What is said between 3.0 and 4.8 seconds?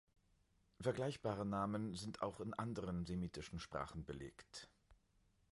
semitischen Sprachen belegt.